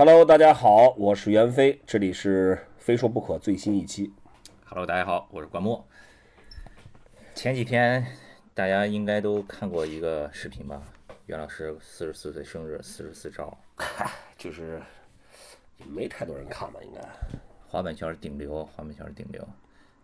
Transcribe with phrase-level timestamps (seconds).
[0.00, 4.10] Hello，大家好，我是袁飞，这里是《非说不可》最新一期。
[4.64, 5.86] Hello，大家好，我是关墨。
[7.34, 8.06] 前几天
[8.54, 10.80] 大家应该都看过一个视频吧？
[11.26, 13.54] 袁老师四十四岁生日，四十四招，
[14.38, 14.80] 就是
[15.86, 17.06] 没太多人看吧，应该
[17.68, 19.46] 滑板圈顶流，滑板圈顶流。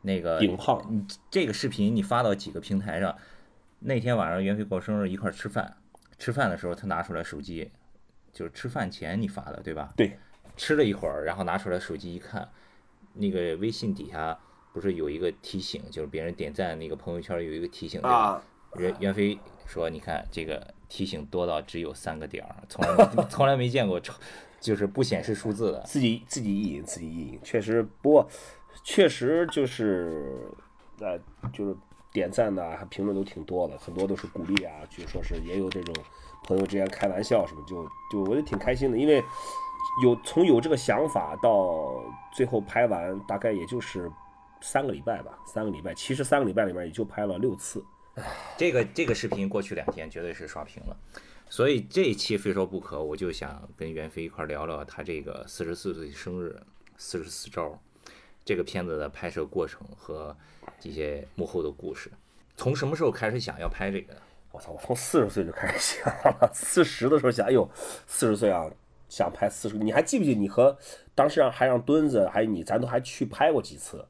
[0.03, 0.87] 那个顶胖。
[0.91, 3.17] 你这个视频你发到几个平台上？
[3.79, 5.75] 那天晚上袁飞过生日，一块儿吃饭，
[6.19, 7.71] 吃饭的时候他拿出来手机，
[8.37, 9.95] 就是吃饭前你发的对吧？
[9.97, 10.19] 对，
[10.59, 12.47] 吃了一会儿，然后拿出来手机一看，
[13.15, 14.39] 那个微信底下
[14.75, 18.15] 不是有一个提醒，就是别人点赞那个朋友圈有一个提醒对吧？
[18.15, 18.43] 啊，
[18.77, 23.99] 袁袁飞说：“你看这个提醒多到只有三个点儿，从来没 从来没见过，
[24.61, 25.81] 就是不显示数字的。
[25.87, 28.29] 自己自己意淫，自己意淫，确实，不过
[28.85, 30.47] 确实就是，
[31.01, 31.19] 呃，
[31.55, 31.75] 就是
[32.13, 35.95] 点赞的啊，评论都挺多的，很多都是鼓励啊，据说是也有这种
[36.47, 39.23] 朋友之间开玩笑什么，就就我就挺开心的，因为
[40.03, 44.11] 有从有这个想法到最后拍完，大概也就是
[44.61, 47.85] 三个礼拜吧，三个礼拜，其实三个礼拜里面也就拍了六次。
[48.57, 50.97] 这个这个视频过去两天绝对是刷屏了，
[51.51, 56.59] 所以这一期非说不可，我就想跟袁飞一块聊聊他这个四十四岁生日
[56.97, 57.79] 四十四招
[58.45, 60.35] 这个片子的拍摄过程和
[60.81, 62.11] 这些幕后的故事。
[62.57, 64.15] 从什么时候开始想要拍这个？
[64.53, 64.73] 我操！
[64.73, 67.69] 我从四十岁就开始想了， 四十的时候想，哎呦，
[68.07, 68.65] 四十岁啊，
[69.09, 69.77] 想拍四十。
[69.77, 70.77] 你还记不记得你和
[71.15, 74.05] 当时让还让墩子，还有你，咱都还去拍过几次。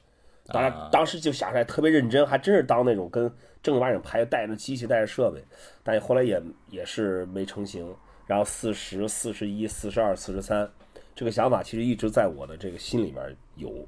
[0.46, 5.42] 当然，当时就想出来特别认真，还真是当那种跟正儿八经拍，带着机器，带着设备。
[5.82, 7.94] 但后来也也是没成型。
[8.26, 10.68] 然后四十四十一、四十二、四十三，
[11.14, 13.86] 这个想法其实一直在我的这个心里面有。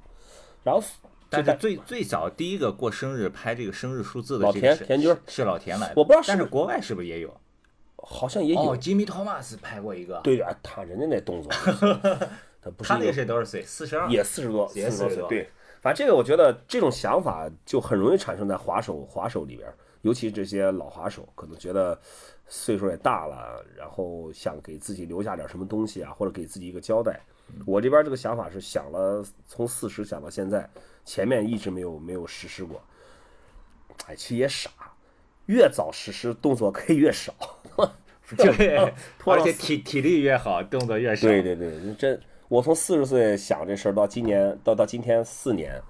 [0.62, 0.80] 然后
[1.30, 7.40] 但是最最早第一个过生日拍这个生日数字的老这个是田田军是老田来的，我不知道是但是是国外是不是也有？
[7.96, 11.52] 好像也有，哦，吉米·托马斯拍过一个，对啊，他人家那动作，
[12.62, 13.62] 他不是他那个是多少岁？
[13.62, 15.50] 四十二，也四十多，也四十多，岁对。
[15.80, 19.68] 反正这个我觉得这种想法就很容易产生在滑手滑手里边，
[20.02, 21.98] 尤其这些老滑手，可能觉得
[22.48, 27.20] 岁数也大了，然后想给自己留下点什么东西啊，或者给自己一个交代。
[27.66, 30.68] 我这边这个想法是想了从四十想到现在，
[31.04, 32.82] 前面一直没有没有实施过。
[34.06, 34.70] 哎，其实也傻，
[35.46, 37.32] 越早实施动作可以越少。
[38.36, 38.76] 对，
[39.24, 41.26] 而且体体力越好，动作越少。
[41.26, 45.80] 对对对，真我从四十岁想这事儿到今年到到今天四年，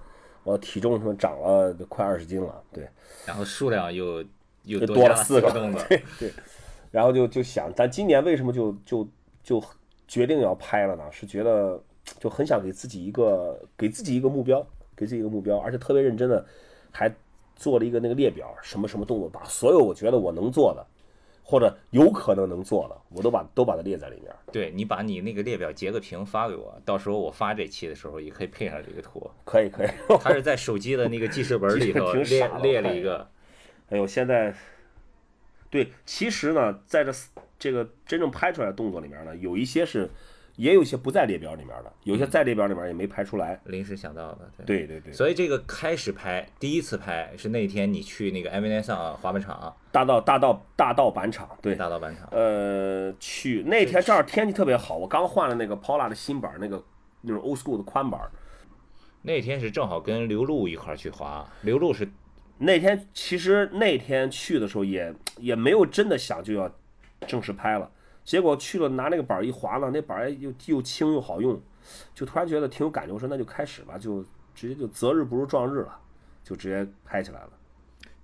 [0.43, 2.87] 我体重什么长了快二十斤了，对，
[3.25, 4.23] 然后数量又
[4.69, 5.81] 又就多了四个个动 作。
[5.89, 6.31] 对对，
[6.91, 9.07] 然后就就想，咱今年为什么就就
[9.43, 9.63] 就
[10.07, 11.03] 决定要拍了呢？
[11.11, 11.81] 是觉得
[12.19, 14.65] 就很想给自己一个给自己一个目标，
[14.95, 16.45] 给自己一个目标，而且特别认真的
[16.91, 17.13] 还
[17.55, 20.85] 做了一个那个列表，什么什么动作，把所有我觉得我能做的
[21.43, 24.31] 或者有可能能做的，我都把都把它列在里面。
[24.51, 29.27] 对你把你那个列表截个屏发给我，到时候我发这期的时候也可以配上这个图。
[29.45, 29.87] 可以可以，
[30.19, 33.27] 他是在手机的那个记事本里头 列列了一个，
[33.89, 34.53] 哎呦，现在，
[35.69, 37.11] 对，其实呢，在这
[37.57, 40.09] 这个真正拍出来的动作里面呢，有一些是，
[40.55, 43.59] 也有一些不在列表里面的，有些在列表里面也没拍出来。
[43.65, 44.51] 临时想到的。
[44.65, 44.79] 对。
[44.79, 56.83] 对对对，所以这个开始拍，第一次拍是那天你去那个 M N 上滑板场大道大道大道板场，对，大道板场，呃，去那天正好天气特别好，我刚换了那个 Paula 的新板，那个
[57.21, 58.21] 那种 old school 的宽板。
[59.21, 62.09] 那天是正好跟刘璐一块儿去滑，刘璐是
[62.59, 66.69] 那天其实那天去的时候也也没有真的想就要
[67.27, 67.89] 正式拍了，
[68.23, 71.61] 结果去了拿那个板儿一划呢，那板儿又又轻又好用，
[72.13, 75.97] 就突然觉得挺有感觉，我说那就开始吧，就直接就择日不如撞日了，
[76.43, 77.49] 就直接拍起来了，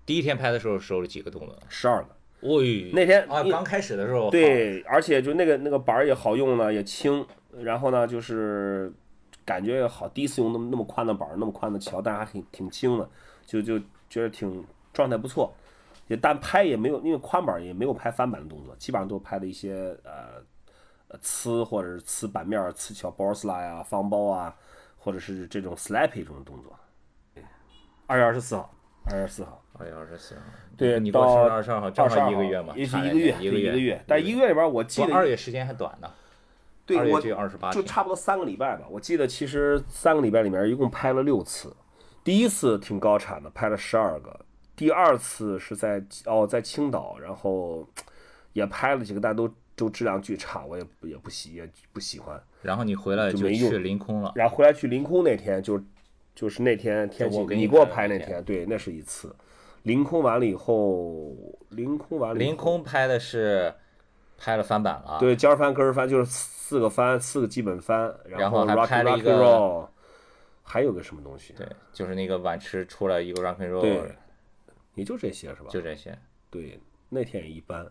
[0.05, 1.57] 第一天拍的时候收了几个动作？
[1.69, 2.09] 十二个。
[2.41, 7.25] 喂，那天啊，刚开始的时候，对，而且就那个那个板儿也好用呢，也轻，
[7.61, 8.93] 然后呢就是
[9.43, 13.09] 感觉也好，第一次用那么那么宽的板儿，那么宽的桥，但是还挺挺轻的，
[13.45, 13.79] 就就
[14.09, 15.53] 觉得挺状态不错。
[16.07, 20.41] 也但拍也没有，因为宽板儿也没有拍翻板的动作，基本上都拍的一些呃
[21.07, 24.55] 呃呲或者是呲板面儿、呲小 b o r s l a 呀、方包啊，
[24.97, 26.77] 或者是这种 slappy 这种动作。
[28.05, 28.71] 二月二十四号，
[29.05, 29.61] 二月二十四号。
[29.77, 30.41] 二月二十四号，
[30.77, 34.01] 对，你到二十二号，正好一个月嘛，也是差一个月，一个月，一个月。
[34.07, 36.09] 但一个月里边，我记得二月时间还短呢，
[36.85, 38.85] 对我二月只有二十八就，差不多三个礼拜吧。
[38.89, 41.75] 我记得其实三个礼拜里面一共拍了六次，
[42.25, 44.37] 第一次挺高产的，拍了十二个。
[44.75, 47.87] 第二次是在哦在青岛，然后
[48.51, 52.41] 也拍了几个，但都都质量巨差，我也也不喜也不喜欢。
[52.63, 55.79] 然后你回来就就没用去临空了，然后回来去凌空那天就
[56.33, 59.33] 就是那天天气就我给你你给我拍那天对，那是一次。
[59.83, 61.31] 凌空完了以后，
[61.69, 63.71] 凌空完了以后，临空拍的是
[64.35, 69.87] 拍了翻版了，对，尖儿翻、跟翻，就是四个翻，四个基本翻，然后然还拍一个
[70.67, 71.53] 还有个什么东西？
[71.53, 74.15] 对，就是那个晚池出了一个 rock and roll，对
[74.95, 75.69] 也就这些是吧？
[75.69, 76.17] 就这些。
[76.49, 76.77] 对，
[77.09, 77.89] 那天也一般。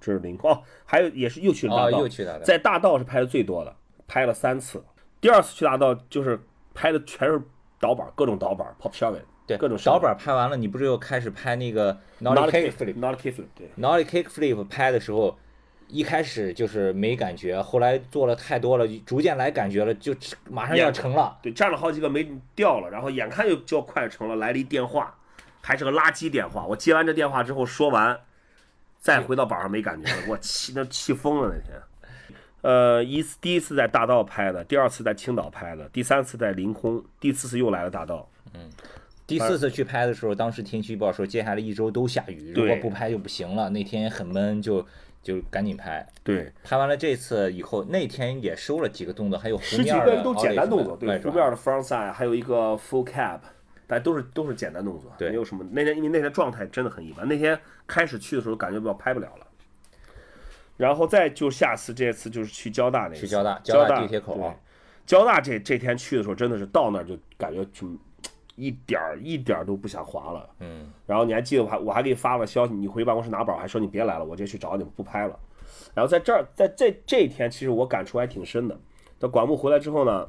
[0.00, 3.74] 这是零哦，还有也是又去了大哦，道，又去大道，在大道是拍的最多的，
[4.06, 4.84] 拍了三次。
[5.20, 6.38] 第二次去大道就是
[6.74, 7.40] 拍的全是
[7.80, 15.38] 倒板，各种倒板，pop shoving，对各种倒板拍完了，你不是又开始拍那个 nollie kick flip？，not kickflip，对，nollie kick flip 拍的时候，
[15.88, 20.14] 一开始就是没感觉，后来做了太多了，逐渐来感觉了，就
[20.50, 21.38] 马上要成了。
[21.42, 25.14] 对，站了好几个没掉了，然后眼看就就要快成了，来了一电话，
[25.60, 26.66] 还是个垃圾电话。
[26.66, 28.18] 我接完这电话之后说完，
[28.98, 31.80] 再回到板上没感觉了，我气那气疯了那天。
[32.62, 38.28] 呃，一次第一次在大道拍的，第二次在青岛拍的，第三次在凌空，第四次又来了大道。
[38.54, 38.70] 嗯
[39.26, 43.70] 第四次去拍的时候，当时天气预报说接下来一周都下雨，如果不拍就不行了。
[43.70, 44.86] 那天很闷，就
[45.24, 46.06] 就赶紧拍。
[46.22, 53.40] 对，拍完了这次以后，那天也收了几个动作，还有湖十几个都简单动作，对，湖面的 front side，还有一个 full cap，
[53.86, 55.66] 但都是都是简单动作，对没有什么。
[55.72, 59.46] 那天因为那天状态真的很一般，那天开始去的时候感觉不到拍不了了。
[60.76, 64.52] 然后再就下次这次就是去交大那次，去交大交交大地铁口对
[65.06, 67.86] 交大这这天去的时候真的是到那儿就感觉就
[68.56, 70.48] 一点儿一点儿都不想滑了。
[70.60, 75.38] 嗯，然后你还记得我还我还给你发了消息，你回办公室拿宝，还说你别来了，我直接去找你，不拍了。
[75.94, 78.78] 然后在这儿，在这这一天，其实我感触还挺深的。
[79.18, 80.28] 到管部回来之后呢，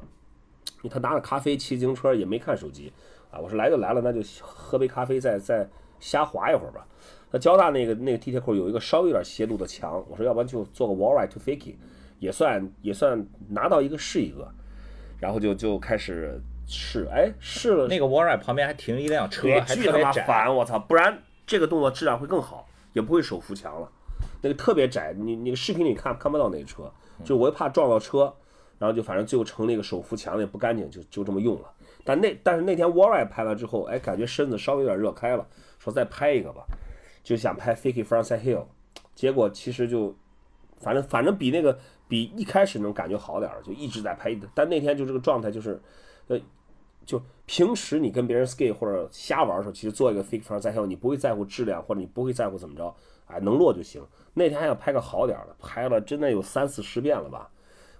[0.90, 2.92] 他拿着咖啡骑自行车，也没看手机
[3.30, 3.38] 啊。
[3.38, 5.68] 我说来就来了，那就喝杯咖啡，再再
[6.00, 6.86] 瞎滑一会儿吧。
[7.30, 11.74] 那交大那个那个地铁口有一个稍微有点斜度的墙，我说要不然就做个 wall ride to fakie，
[12.18, 14.48] 也算也算拿到一个是一个。
[15.18, 19.98] 然后就就开始试，哎，试了那个 w a r r 旁边还停了一辆车，还巨他。
[19.98, 20.78] 妈烦，我操！
[20.78, 23.90] 不然这个动作质量会更好，也不会手扶墙了。
[24.42, 26.90] 那个特别窄，你你个视频里看看不到那个车，
[27.24, 28.32] 就我又怕撞到车，
[28.78, 31.70] 然后就反正最后成那个手扶墙也不干净，就就这么用了。
[32.04, 35.46] 但那但是那天 w a r r 拍完之后，哎，感觉身子稍微有点热开了，
[35.78, 36.64] 说再拍一个吧，
[37.22, 38.64] 就想拍 Fakie Frontside Hill，
[39.14, 40.14] 结果其实就
[40.80, 41.78] 反正反正比那个
[42.08, 44.36] 比一开始那种感觉好点儿，就一直在拍。
[44.54, 45.80] 但那天就这个状态就是，
[46.28, 46.38] 呃，
[47.06, 52.94] 就平时你跟别人 skate 或者瞎玩的时候，其实做一个 fake front side hill，你不会在乎质量，或者你不会在乎怎么着，
[53.26, 54.04] 哎，能落就行。
[54.34, 57.48] 那天还想拍个好点儿的，拍了真的有三四十遍了吧，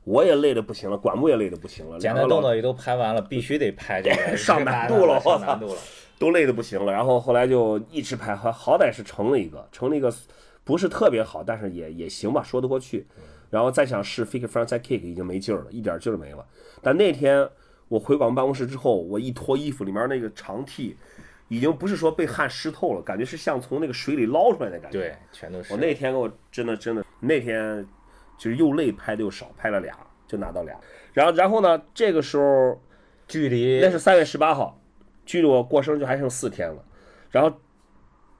[0.04, 5.80] 我也累得不行了，管部也累得不行了，简两个老单动作也都拍完了，必须得拍这个， 上难度了 上难度了。
[6.18, 6.90] 都累得不行了。
[6.90, 10.12] 然后后来就一直拍，好好歹是成了一个，成了一个
[10.64, 13.06] 不是特别好，但是也也行吧，说得过去。
[13.50, 16.44] 然后再想试 fake frontside kick 已经没劲儿了，一点劲儿没了。
[16.82, 17.48] 但那天
[17.88, 20.96] 我回广办公室之后，我一脱衣服，里面那个长 T
[21.48, 24.98] 已经不是说被汗湿透了，感觉是像从那个水里捞出来的感觉。
[24.98, 25.72] 对，全都是。
[25.72, 27.86] 我那天我真的真的那天
[28.36, 29.96] 就是又累拍的又少，拍了俩
[30.26, 30.76] 就拿到俩。
[31.12, 32.80] 然后然后呢，这个时候
[33.28, 34.78] 距离那是三月十八号，
[35.24, 36.84] 距离我过生日就还剩四天了。
[37.30, 37.56] 然后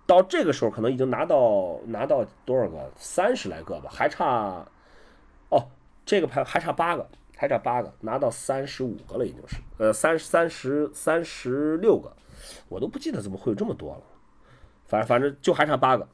[0.07, 2.91] 到这个时候，可能已经拿到拿到多少个？
[2.97, 4.67] 三十来个吧，还差
[5.51, 5.69] 哦，
[6.05, 12.11] 这个拍还差八个，还差八个，拿到三十五个了，已经是呃三三十三十六个，
[12.69, 14.03] 我都不记得怎么会有这么多了。
[14.87, 16.09] 反正反正就还差八个。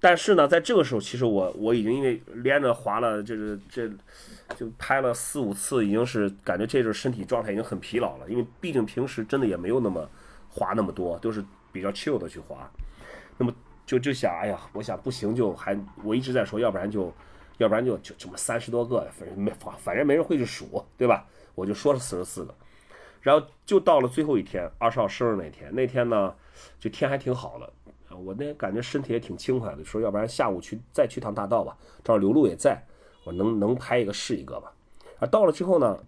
[0.00, 3.88] 但是呢，在这个时候，其实我我已经因为连着滑了，这个这
[4.56, 8.28] 就拍了四五次，已经是感觉这阵身体状态已经很疲劳了。
[8.28, 10.08] 因为毕竟平时真的也没有那么
[10.48, 12.70] 滑那么多，都是比较 chill 的去滑。
[13.36, 13.52] 那么
[13.84, 17.12] 就就想，哎呀，我想不行就还我一直在说，要不然就
[17.58, 21.26] 要不然就就这么三十多个，反正没反反正没人会去数，对吧？
[21.54, 22.54] 我就说了四十四个。
[23.20, 26.34] 然后就到了最后一天，二十号生日那天，那天呢，
[26.80, 27.70] 就天还挺好的。
[28.16, 32.82] 我那感觉身体也挺轻快的，说要不然下午去再去趟大道吧，正好刘露也在，
[33.24, 34.72] 我能能拍一个是一个吧。
[35.18, 35.98] 啊，到了之后呢，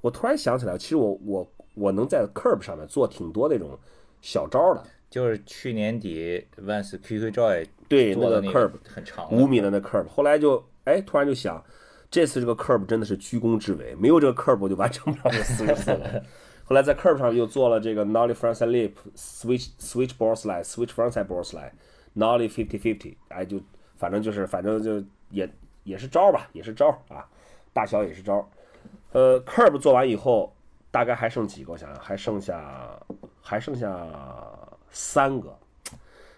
[0.00, 3.78] 我突然想起来，其实我我我能在 curb 上面做挺多那种
[4.22, 11.62] 小招的，就是去年底 Vans QQ Joy 对那个 curb 很长五米的那 curb，后来就哎突然就想，
[12.10, 16.22] 这次这个 curb 真的是居功至伟，没有这个 curb 我就完成不了这四十四个。
[16.64, 21.72] 后来在 curb 上又做了这个 nollie frontside lip switch switch board slide switch frontside board slide
[22.16, 23.60] nollie fifty fifty，哎就
[23.96, 25.48] 反正就是反正就也
[25.84, 27.26] 也是招吧，也是招啊，
[27.72, 28.48] 大小也是招。
[29.12, 30.54] 呃，curb 做完以后，
[30.90, 31.72] 大概还剩几个？
[31.72, 33.00] 我想想，还剩下
[33.42, 34.06] 还剩下
[34.90, 35.58] 三个，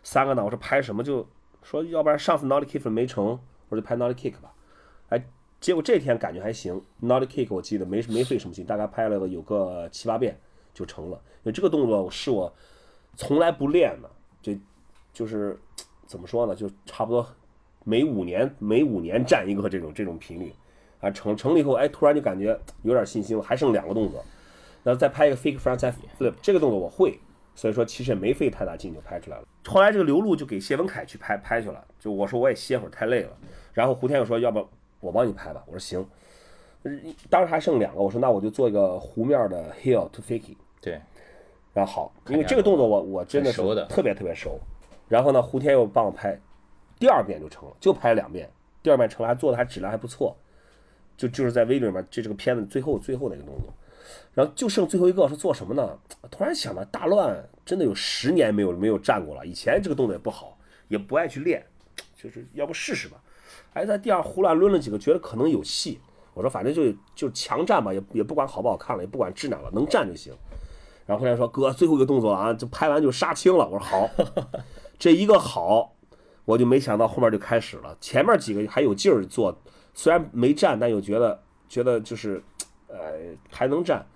[0.02, 0.42] 三个呢？
[0.42, 1.26] 我说拍什么就
[1.62, 3.38] 说，要不然上次 nollie kick 没成，
[3.72, 4.52] 我就拍 nollie kick 吧。
[5.08, 5.24] 哎，
[5.58, 10.38] 结果这天感觉还行，nollie kick 我记得没没费什么劲，大概拍了个有个七八遍
[10.74, 11.18] 就成了。
[11.36, 12.52] 因为这个动作是我
[13.16, 14.10] 从来不练的，
[14.42, 14.60] 这
[15.10, 15.58] 就是
[16.06, 16.54] 怎么说呢？
[16.54, 17.26] 就差不多
[17.82, 20.52] 每五年每五年站一个这种这种频率，
[21.00, 24.22] 啊，成成了以后，哎，突然就感觉有点信心了，还剩两个动作，
[24.82, 27.18] 然后再拍一个 fake front side flip，这个动作我会，
[27.54, 29.44] 所以说其实也没费太大劲就拍出来了。
[29.64, 33.30] 后来这个刘璐就给谢文凯去拍拍去了，就我说我也歇会儿太累了，
[33.72, 34.66] 然后胡天又说要不
[35.00, 36.04] 我帮你拍吧，我说行。
[37.30, 41.00] 当时还剩两个，我说那我就做一个湖面的 hill to fakie，对，
[41.72, 44.58] 然后好，因为这个动作我我真的是特别特别熟。
[45.08, 46.36] 然后呢，胡天又帮我拍，
[46.98, 48.50] 第二遍就成了，就拍了两遍，
[48.82, 50.36] 第二遍成了，还做的还质量还不错，
[51.16, 53.72] 就就是在 V 里面这这个片子最后最后那个动作，
[54.34, 55.98] 然后就剩最后一个是做什么呢？
[56.30, 61.64] 突然想到大乱真的有十年没有没有站过了，以前这个动作也不好，也不爱去练，
[62.16, 63.22] 就是要不试试吧。
[63.74, 66.00] 哎，在第二胡乱抡了几个，觉得可能有戏。
[66.34, 70.32] 我说反正就就强站吧，也也不管好不好看了，也不管质量了，能站就行。
[71.04, 73.68] 然后后来说哥，最后一个动作了啊，就拍完就杀青了。
[73.68, 74.08] 我说好，
[74.98, 75.94] 这一个好，
[76.46, 77.94] 我就没想到后面就开始了。
[78.00, 79.60] 前面几个还有劲儿做，
[79.92, 82.42] 虽然没站，但又觉得觉得就是，
[82.92, 84.06] 呃，还能站。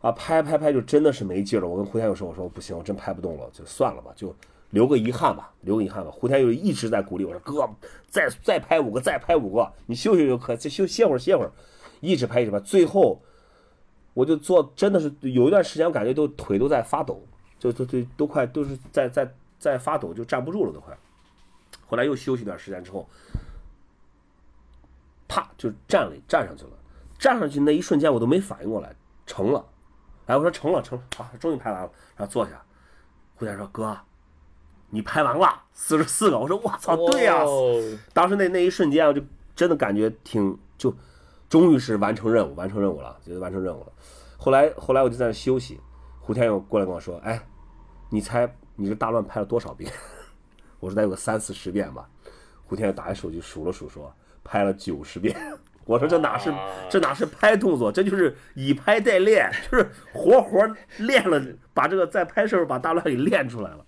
[0.00, 1.66] 啊，拍拍拍就真的是没劲了。
[1.66, 4.36] 我跟胡天佑说，我说不行，我真拍不动了，就算了吧，就
[4.68, 6.10] 留个遗憾吧，留个遗憾吧。
[6.10, 7.66] 胡天佑一直在鼓励我说，哥，
[8.10, 11.50] 再再拍五个，再拍五个，你休息就可，再休歇会儿歇会儿，
[12.00, 13.18] 一直拍一直拍，最后
[14.12, 17.22] 我就做，真的是有一段时间，我感觉都腿都在发抖，
[17.58, 20.94] 就都都都快都是在在在发抖，就站不住了都快。
[21.86, 23.08] 后来又休息一段时间之后，
[25.26, 26.70] 啪就站了站上去了，
[27.24, 29.64] 站上去那一瞬间我都没反应过来，成了。
[30.26, 32.62] 哎，我说成了成了啊，终于拍完了，然后坐下。
[33.36, 33.98] 胡天说：“哥，
[34.90, 37.80] 你拍完了四十四个。”我说：“我操，对呀、哦
[38.12, 39.22] 当时那那一瞬间，我就
[39.56, 40.94] 真的感觉挺就，
[41.48, 43.92] 终于是完成任务，完成任务了，觉得完成任务了。
[44.36, 45.80] 后来后来我就在那休息，
[46.20, 47.42] 胡天佑过来跟我说：“哎，
[48.10, 49.90] 你猜你这大乱拍了多少遍？”
[50.78, 52.06] 我说：“得有个三四十遍吧。”
[52.68, 54.14] 胡天佑打开手机数了数，说
[54.44, 55.34] ：“拍了九十遍。”
[55.86, 56.52] 我说：“这哪是
[56.88, 60.66] 这哪是拍动作，这就是以拍代练， 就是活活
[60.98, 63.84] 练了，把这个在拍摄时候把大乱给练出来了。”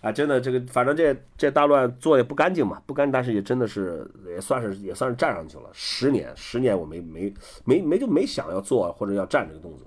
[0.00, 5.64] 啊，真的，这个反正这这大乱做也不干净嘛，不干，但是也真的是也算是也算是站上去了。
[5.72, 7.32] 十年，十年我没没
[7.64, 9.86] 没没就没想要做或者要站这个动作，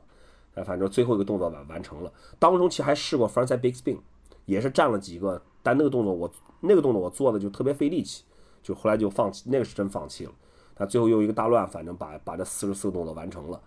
[0.55, 2.11] 哎，反正最后一个动作完完成了。
[2.39, 3.99] 当中其实还试过 frontside big spin，
[4.45, 6.29] 也是站了几个，但那个动作我
[6.61, 8.23] 那个动作我做的就特别费力气，
[8.63, 10.31] 就后来就放弃，那个是真放弃了。
[10.77, 13.59] 但最后又一个大乱，反正把把这四十四个动作完成了，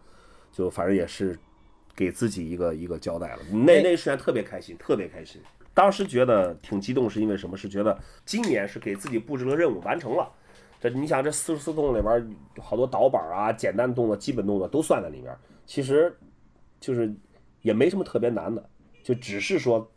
[0.53, 1.39] 就反正也是
[1.95, 3.43] 给自己一个一个交代了。
[3.51, 5.41] 那那一瞬间特别开心，特别开心。
[5.75, 7.57] 当时觉得挺激动，是因为什么？
[7.57, 10.31] 是觉得今年是给自己布置了任务，完成了。
[10.81, 15.35] 这你想，这四十四动作里边好多导板啊、简单动作、基本动作都算在里面。
[15.67, 16.17] 其实
[16.81, 17.15] 就是
[17.63, 18.69] 也没什么特别难的，
[19.03, 19.91] 就只是说，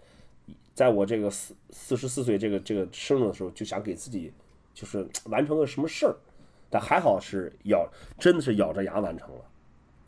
[0.74, 4.32] 在我这个四四十四岁这个这个生日的时候，就想给自己
[4.74, 6.16] 就是完成个什么事儿。
[6.74, 7.88] 但还好是咬，
[8.18, 9.46] 真的是咬着牙完成了，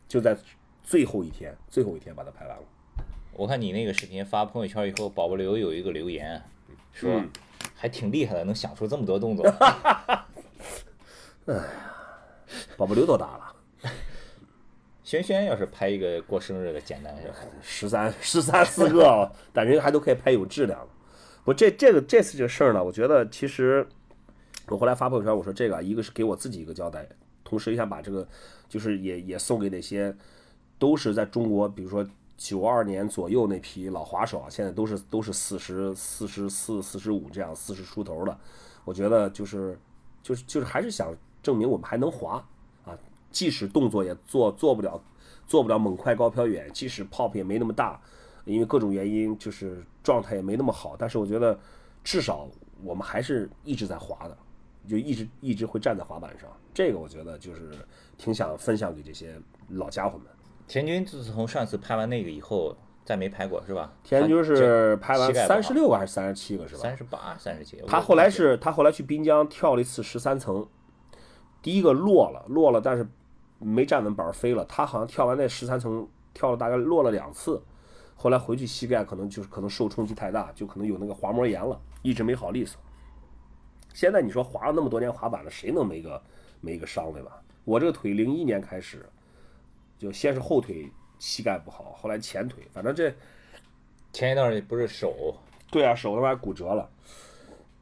[0.07, 0.36] 就在
[0.84, 2.63] 最后一天，最后一天把它拍完了。
[3.34, 6.41] 我看你那个视频发朋友圈以后，宝宝刘有一个留言
[6.91, 7.29] 说嗯
[7.75, 9.45] 还挺厉害的，能想出这么多动作。
[12.75, 13.55] 宝宝刘多大了？
[15.03, 17.15] 轩轩要是拍一个过生日的简单？
[17.62, 20.88] 十三十三四个，但人家还都可以拍有质量的。
[21.43, 23.88] 我这这个这次这个事儿呢，我觉得其实
[24.67, 27.07] 我后来发朋友圈，我说这个一个是给我自己一个交代，
[27.43, 28.27] 同时也想把这个
[28.67, 30.15] 就是也也送给那些
[30.79, 32.05] 都是在中国，比如说
[32.36, 38.38] 九二年左右那批老滑手啊，现在都是都是四十四十四、四十五这样四十出头的。
[38.84, 39.79] 我觉得就是
[40.22, 42.43] 就是就是还是想证明我们还能滑
[42.84, 42.98] 啊，
[43.31, 45.01] 即使动作也做做不了
[45.48, 48.01] 做不了猛快高飘远，即使 pop 也没那么大，
[48.45, 51.57] 因为各种原因就是状态也没那么好，但是我觉得
[52.03, 52.48] 至少
[52.84, 54.38] 我们还是一直在滑的，
[54.87, 57.71] 就一直一直会站在滑板上，这个我觉得就是
[58.17, 59.35] 挺想分享给这些
[59.69, 60.27] 老家伙们。
[60.67, 63.93] 田军自从上次拍完那个以后，再没拍过是吧？
[64.03, 66.81] 田军是拍完三十六个还是三十七个是吧？
[66.81, 67.81] 三十八、三十七。
[67.87, 70.67] 他后来是他后来去滨江跳了一次十三层，
[71.61, 73.07] 第一个落了落了，但是
[73.59, 74.65] 没站稳板儿飞了。
[74.65, 77.61] 他好像跳完那十三层跳了大概落了两次，
[78.15, 82.81] 后来回去膝盖可能就是可能受冲击太大，就可能有那个滑膜炎了，一直没好利索。
[83.95, 86.21] 现在你说滑了那么多年滑板了，谁能没个
[86.59, 87.41] 没个伤对吧？
[87.63, 89.05] 我这个腿零一年开始，
[89.97, 93.11] 就先是后腿膝盖不好，后来前腿，反正这
[94.11, 95.33] 前一段也不是手
[95.71, 96.89] 对啊手他妈骨折了，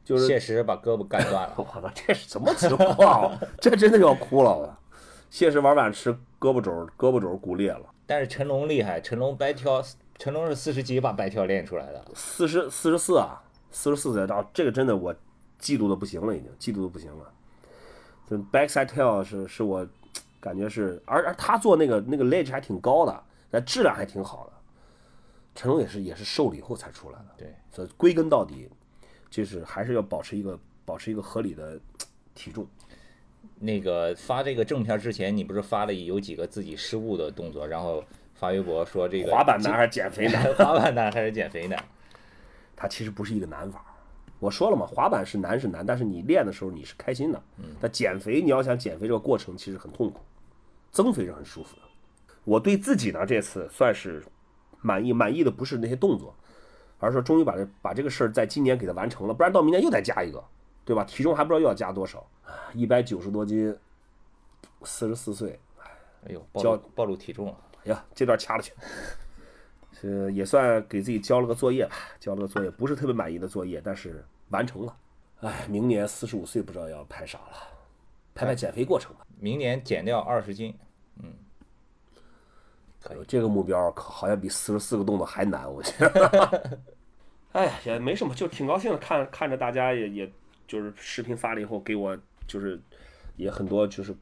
[0.06, 1.54] 就是谢石把胳膊干断了。
[1.58, 3.40] 我操，这是什么情况啊？
[3.60, 4.52] 这真的要哭了！
[4.56, 4.78] 我
[5.32, 9.84] 谢氏玩板吃胳膊肘，胳膊肘骨裂了，但是陈龙厉害，陈龙白跳，
[10.20, 12.06] 陈龙是四十级把白跳练出来的。
[12.14, 13.42] 四十四十四啊，
[13.72, 15.16] 四十四岁到这个真的我
[15.64, 17.34] 嫉妒的不行了，已经嫉妒的不行了。
[18.28, 19.88] 这 backside tail 是是我
[20.42, 24.54] 感觉是，而而他做那个那个 ledge 还挺高的，但质量还挺好的。
[25.56, 28.68] 成龙也是也是瘦了以后才出来的，对，所以归根到底，
[29.30, 31.80] 就是还是要保持一个保持一个合理的
[32.34, 32.68] 体重。
[33.60, 38.04] 那个发这个正片之前，你不是发了有几个自己失误的动作，然后
[38.34, 40.44] 发微博说这个滑板男还是减肥男？
[40.56, 41.86] 滑板男还是减肥男？
[42.76, 43.93] 他其实不是一个男法。
[44.40, 47.42] 我说了嘛，滑板是难是难，但是你练的时候你是开心的。
[47.80, 50.20] 但减肥你要想减肥这个过程其实很痛苦，
[50.92, 51.82] 增肥是很舒服的。
[52.44, 54.22] 我对自己呢这次算是
[54.82, 56.36] 满意，满意的不是那些动作，
[57.00, 60.44] 而是说终于把这把这个事儿在今年给它完成了，不然到明年又得加一个，
[60.84, 61.06] 对吧？
[61.06, 62.26] 体重还不知道又要加多少，
[62.74, 63.74] 一百九十多斤，
[64.84, 65.58] 四十四岁，
[66.28, 67.58] 哎呦，暴暴露体重了。
[67.86, 68.74] 哎呀，这段掐了去。
[70.04, 74.96] 呃，也算给自己交了个作业吧，交了个作业，不是特别满意的作业，但是完成了。
[75.40, 77.58] 哎，明年四十五岁，不知道要拍啥了，
[78.36, 79.26] 拍拍减肥过程吧。
[79.40, 80.76] 明年减掉二十斤，
[81.22, 81.34] 嗯
[83.02, 86.80] 可以这个目标可好像比四十四个动作还难，我觉得。
[87.54, 90.32] 哎呀，也没什么，就挺高兴的，看看着大家也也
[90.68, 92.18] 就是视频发了以后，给我
[92.48, 92.80] 就是
[93.36, 94.16] 也很多就是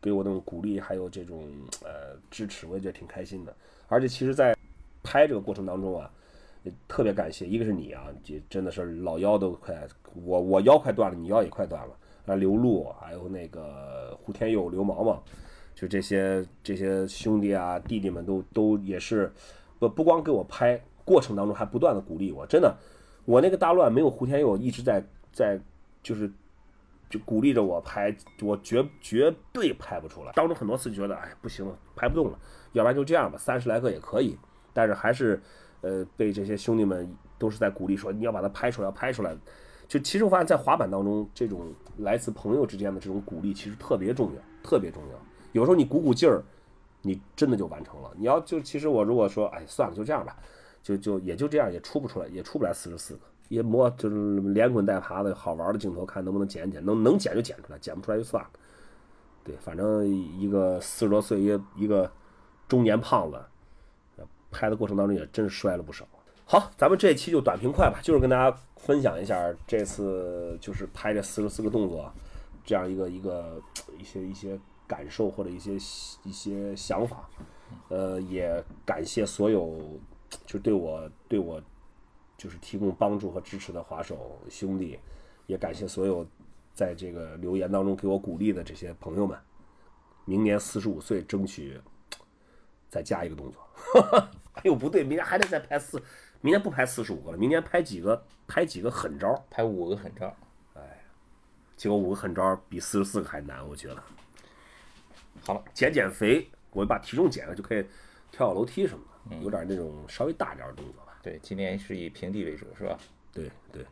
[0.00, 1.48] 给我那种鼓励，还有这种
[1.82, 3.54] 呃支持，我也觉得挺开心的。
[3.88, 4.56] 而且其实，在
[5.02, 6.10] 拍这个过程当中啊，
[6.86, 9.86] 特别感谢，一个是你啊，这真的是老腰都快，
[10.24, 11.94] 我我腰快断了，你腰也快断了
[12.26, 15.22] 啊，刘璐，还有那个胡天佑、刘毛毛，
[15.74, 19.32] 就这些这些兄弟啊弟弟们都都也是
[19.78, 22.76] 不不光给我拍，过程当中还不断的鼓励我，真的，
[23.24, 25.58] 我那个大乱没有胡天佑一直在在
[26.02, 26.30] 就是
[27.10, 30.32] 就鼓励着我拍，我绝绝对拍不出来。
[30.32, 32.38] 当中很多次觉得，哎，不行了，拍不动了，
[32.72, 34.38] 要不然就这样吧，三十来个也可以。
[34.72, 35.40] 但是还是，
[35.80, 39.36] 呃，被这些兄弟们都是在鼓励说，你要把它拍出来，要拍出来。
[39.88, 45.18] 就其实我发现，在滑板当中，这种来自朋友之间的这种鼓励，其实特别重要，特别重要。
[45.52, 46.42] 有时候你鼓鼓劲儿，
[47.02, 48.10] 你真的就完成了。
[48.16, 50.36] 你要就其实我如果说，哎，算了，就这样吧，
[50.82, 53.20] 就就也就这样，也出不出来，也出不来四十四个。
[53.48, 58.48] 也摸就是连滚带爬的好玩的镜头，看能不能剪一剪，能能剪就剪出来，剪不出来就算了。
[59.44, 62.10] 对，反正一个四十多岁一个一个
[62.66, 63.38] 中年胖子，
[64.52, 66.06] 拍的过程当中也真是摔了不少。
[66.44, 72.12] 好，咱们这期就短平快吧，就是跟大家分享一下这次就是拍这四十四个动作，
[72.64, 73.60] 这样一个一个
[73.98, 75.74] 一些一些感受或者一些
[76.24, 77.28] 一些想法。
[77.88, 79.98] 呃，也感谢所有
[80.44, 81.62] 就对我对我
[82.36, 84.98] 就是提供帮助和支持的滑手兄弟，
[85.46, 86.26] 也感谢所有
[86.74, 89.38] 在这个留言当中给我鼓励的这些朋友们。
[90.26, 91.80] 明年四十五岁，争取
[92.90, 93.66] 再加一个动作。
[94.56, 96.02] 哎呦，不对，明天还得再拍四，
[96.40, 98.22] 明天不拍四十五个了，明天拍几个？
[98.46, 99.44] 拍几个狠招？
[99.50, 100.26] 拍五个狠招。
[100.74, 100.82] 哎
[101.76, 104.02] 结果五个狠招比四十四个还难，我觉得。
[105.44, 107.82] 好了，减减肥，我把体重减了就可以
[108.30, 111.18] 跳跳楼梯什么的，有点那种稍微大点儿的动作吧。
[111.22, 112.96] 对，今年是以平地为主，是吧？
[113.32, 113.84] 对对。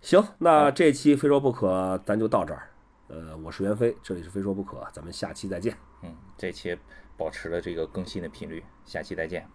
[0.00, 2.68] 行，那这期非说不可，咱就到这儿。
[3.08, 5.76] 呃，我是袁飞，这里是非说不可，咱们下期再见。
[6.02, 6.76] 嗯，这期
[7.16, 8.64] 保持了这个更新的频率。
[8.84, 9.48] 下期再见。